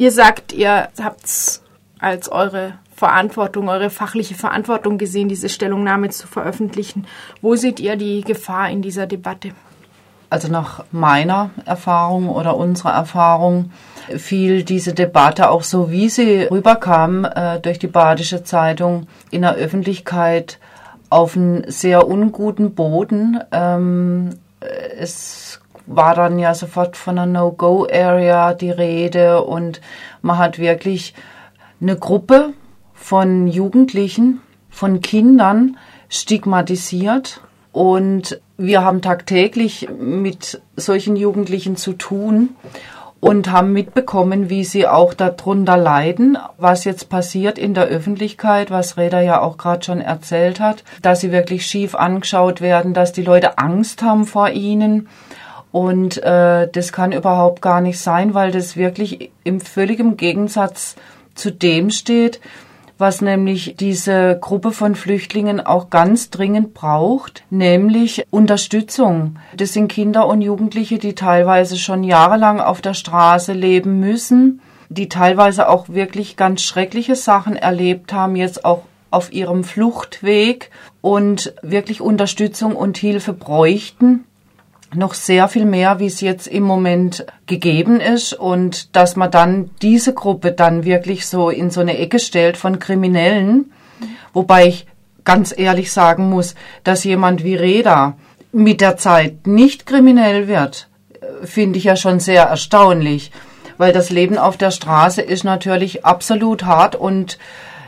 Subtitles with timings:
[0.00, 1.60] Ihr sagt, ihr habt
[1.98, 7.06] als eure Verantwortung, eure fachliche Verantwortung gesehen, diese Stellungnahme zu veröffentlichen.
[7.42, 9.50] Wo seht ihr die Gefahr in dieser Debatte?
[10.30, 13.72] Also nach meiner Erfahrung oder unserer Erfahrung
[14.16, 19.56] fiel diese Debatte auch so, wie sie rüberkam äh, durch die Badische Zeitung in der
[19.56, 20.58] Öffentlichkeit
[21.10, 23.38] auf einen sehr unguten Boden.
[23.52, 24.30] Ähm,
[24.96, 25.60] es
[25.90, 29.80] war dann ja sofort von einer No-Go-Area die Rede und
[30.22, 31.14] man hat wirklich
[31.80, 32.52] eine Gruppe
[32.94, 35.76] von Jugendlichen, von Kindern
[36.08, 37.40] stigmatisiert
[37.72, 42.50] und wir haben tagtäglich mit solchen Jugendlichen zu tun
[43.18, 48.96] und haben mitbekommen, wie sie auch darunter leiden, was jetzt passiert in der Öffentlichkeit, was
[48.96, 53.22] Reda ja auch gerade schon erzählt hat, dass sie wirklich schief angeschaut werden, dass die
[53.22, 55.08] Leute Angst haben vor ihnen.
[55.72, 60.96] Und äh, das kann überhaupt gar nicht sein, weil das wirklich im völligen Gegensatz
[61.34, 62.40] zu dem steht,
[62.98, 69.38] was nämlich diese Gruppe von Flüchtlingen auch ganz dringend braucht, nämlich Unterstützung.
[69.56, 75.08] Das sind Kinder und Jugendliche, die teilweise schon jahrelang auf der Straße leben müssen, die
[75.08, 82.00] teilweise auch wirklich ganz schreckliche Sachen erlebt haben, jetzt auch auf ihrem Fluchtweg und wirklich
[82.00, 84.24] Unterstützung und Hilfe bräuchten
[84.94, 89.70] noch sehr viel mehr, wie es jetzt im Moment gegeben ist und dass man dann
[89.82, 93.72] diese Gruppe dann wirklich so in so eine Ecke stellt von Kriminellen,
[94.32, 94.86] wobei ich
[95.24, 98.16] ganz ehrlich sagen muss, dass jemand wie Reda
[98.52, 100.88] mit der Zeit nicht kriminell wird,
[101.44, 103.30] finde ich ja schon sehr erstaunlich,
[103.78, 107.38] weil das Leben auf der Straße ist natürlich absolut hart und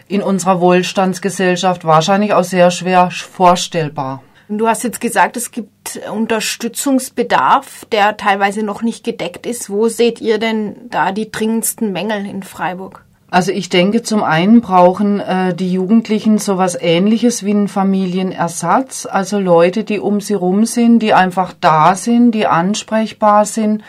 [0.08, 4.22] in unserer Wohlstandsgesellschaft wahrscheinlich auch sehr schwer vorstellbar.
[4.48, 9.70] Du hast jetzt gesagt, es gibt Unterstützungsbedarf, der teilweise noch nicht gedeckt ist.
[9.70, 13.04] Wo seht ihr denn da die dringendsten Mängel in Freiburg?
[13.30, 19.38] Also ich denke, zum einen brauchen äh, die Jugendlichen sowas ähnliches wie einen Familienersatz, also
[19.38, 23.82] Leute, die um sie rum sind, die einfach da sind, die ansprechbar sind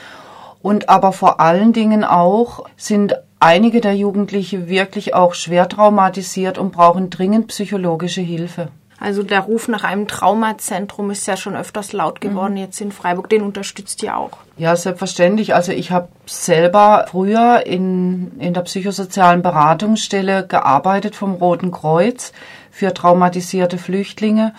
[0.61, 6.71] und aber vor allen Dingen auch sind einige der Jugendliche wirklich auch schwer traumatisiert und
[6.71, 8.69] brauchen dringend psychologische Hilfe.
[9.03, 12.59] Also der Ruf nach einem Traumazentrum ist ja schon öfters laut geworden mhm.
[12.59, 13.27] jetzt in Freiburg.
[13.27, 14.31] Den unterstützt ihr auch?
[14.55, 15.53] Ja, selbstverständlich.
[15.53, 22.31] Also ich habe selber früher in, in der psychosozialen Beratungsstelle gearbeitet vom Roten Kreuz
[22.71, 24.53] für traumatisierte Flüchtlinge.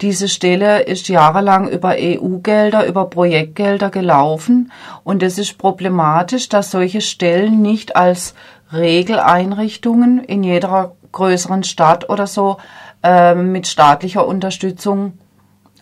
[0.00, 4.72] Diese Stelle ist jahrelang über EU-Gelder, über Projektgelder gelaufen
[5.04, 8.34] und es ist problematisch, dass solche Stellen nicht als
[8.72, 12.58] Regeleinrichtungen in jeder größeren Stadt oder so
[13.02, 15.14] äh, mit staatlicher Unterstützung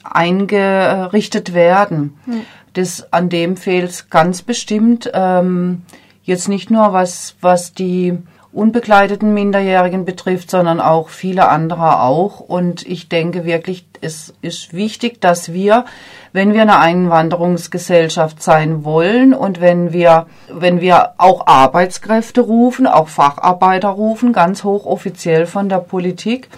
[0.05, 2.19] eingerichtet werden.
[2.27, 2.43] Mhm.
[2.73, 5.11] Das, an dem fehlt ganz bestimmt.
[5.15, 5.83] Ähm,
[6.23, 8.19] jetzt nicht nur was, was die
[8.57, 12.41] unbegleiteten Minderjährigen betrifft, sondern auch viele andere auch.
[12.41, 15.85] Und ich denke wirklich, es ist wichtig, dass wir,
[16.33, 23.09] wenn wir eine Einwanderungsgesellschaft sein wollen und wenn wir, wenn wir auch Arbeitskräfte rufen, auch
[23.09, 26.49] Facharbeiter rufen, ganz hochoffiziell von der Politik,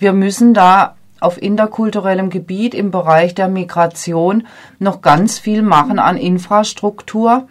[0.00, 4.46] wir müssen da auf interkulturellem Gebiet im Bereich der Migration
[4.78, 7.46] noch ganz viel machen an Infrastruktur,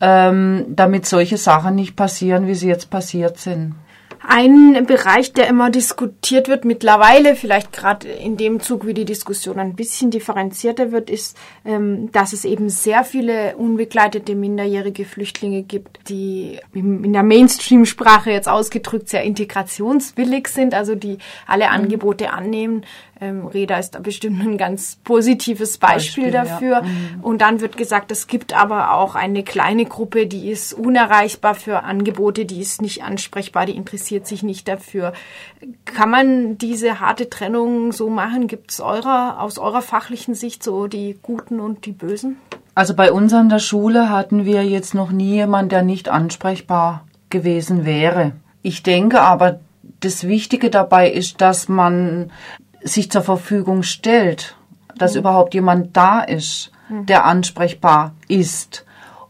[0.00, 3.74] ähm, damit solche Sachen nicht passieren, wie sie jetzt passiert sind.
[4.22, 9.58] Ein Bereich, der immer diskutiert wird, mittlerweile vielleicht gerade in dem Zug, wie die Diskussion
[9.58, 16.10] ein bisschen differenzierter wird, ist, ähm, dass es eben sehr viele unbegleitete minderjährige Flüchtlinge gibt,
[16.10, 21.16] die in der Mainstream-Sprache jetzt ausgedrückt sehr integrationswillig sind, also die
[21.46, 21.70] alle.
[21.70, 22.84] Angebote annehmen,
[23.20, 26.72] ähm, Reda ist da bestimmt ein ganz positives Beispiel, Beispiel dafür.
[26.76, 26.82] Ja.
[26.82, 27.20] Mhm.
[27.22, 31.82] Und dann wird gesagt, es gibt aber auch eine kleine Gruppe, die ist unerreichbar für
[31.82, 35.12] Angebote, die ist nicht ansprechbar, die interessiert sich nicht dafür.
[35.84, 38.46] Kann man diese harte Trennung so machen?
[38.46, 42.36] Gibt es eurer, aus eurer fachlichen Sicht so die Guten und die Bösen?
[42.74, 47.04] Also bei uns an der Schule hatten wir jetzt noch nie jemanden, der nicht ansprechbar
[47.28, 48.32] gewesen wäre.
[48.62, 49.60] Ich denke aber,
[50.00, 52.30] das Wichtige dabei ist, dass man
[52.82, 54.56] sich zur Verfügung stellt,
[54.96, 55.20] dass mhm.
[55.20, 57.06] überhaupt jemand da ist, mhm.
[57.06, 58.84] der ansprechbar ist.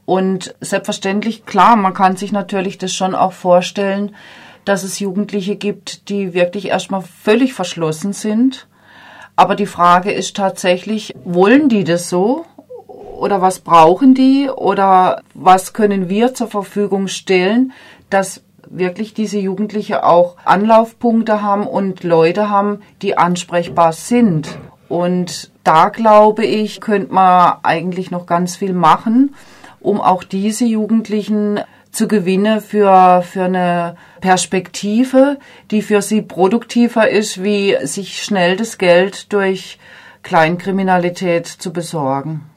[0.04, 4.14] Und selbstverständlich, klar, man kann sich natürlich das schon auch vorstellen,
[4.64, 8.66] dass es Jugendliche gibt, die wirklich erstmal völlig verschlossen sind.
[9.36, 12.44] Aber die Frage ist tatsächlich, wollen die das so?
[12.86, 14.48] Oder was brauchen die?
[14.48, 17.72] Oder was können wir zur Verfügung stellen,
[18.10, 24.58] dass wirklich diese Jugendliche auch Anlaufpunkte haben und Leute haben, die ansprechbar sind.
[24.88, 29.34] Und da glaube ich, könnte man eigentlich noch ganz viel machen,
[29.80, 35.38] um auch diese Jugendlichen zu gewinnen für, für eine Perspektive,
[35.70, 39.78] die für sie produktiver ist, wie sich schnell das Geld durch
[40.22, 42.50] Kleinkriminalität zu besorgen.